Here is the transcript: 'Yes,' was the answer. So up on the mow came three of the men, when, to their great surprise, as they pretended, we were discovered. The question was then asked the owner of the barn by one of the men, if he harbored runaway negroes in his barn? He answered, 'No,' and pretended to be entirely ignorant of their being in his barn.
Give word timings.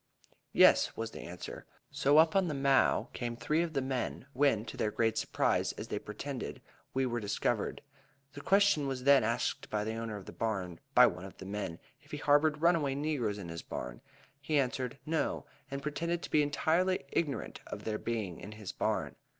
'Yes,' 0.51 0.97
was 0.97 1.11
the 1.11 1.21
answer. 1.21 1.67
So 1.91 2.17
up 2.17 2.35
on 2.35 2.47
the 2.47 2.55
mow 2.55 3.09
came 3.13 3.37
three 3.37 3.61
of 3.61 3.73
the 3.73 3.83
men, 3.83 4.25
when, 4.33 4.65
to 4.65 4.75
their 4.75 4.89
great 4.89 5.15
surprise, 5.15 5.73
as 5.73 5.89
they 5.89 5.99
pretended, 5.99 6.59
we 6.91 7.05
were 7.05 7.19
discovered. 7.19 7.83
The 8.33 8.41
question 8.41 8.87
was 8.87 9.03
then 9.03 9.23
asked 9.23 9.69
the 9.69 9.93
owner 9.93 10.17
of 10.17 10.25
the 10.25 10.31
barn 10.31 10.79
by 10.95 11.05
one 11.05 11.23
of 11.23 11.37
the 11.37 11.45
men, 11.45 11.77
if 12.01 12.09
he 12.09 12.17
harbored 12.17 12.61
runaway 12.63 12.95
negroes 12.95 13.37
in 13.37 13.49
his 13.49 13.61
barn? 13.61 14.01
He 14.41 14.57
answered, 14.57 14.97
'No,' 15.05 15.45
and 15.69 15.83
pretended 15.83 16.23
to 16.23 16.31
be 16.31 16.41
entirely 16.41 17.03
ignorant 17.11 17.59
of 17.67 17.83
their 17.83 17.99
being 17.99 18.39
in 18.39 18.53
his 18.53 18.71
barn. 18.71 19.15